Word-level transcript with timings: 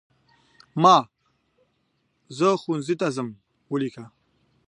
ما 0.83 0.97
"زه 2.37 2.47
ښوونځي 2.61 2.95
ته 3.01 3.07
ځم" 3.15 3.29
ولیکل. 3.71 4.05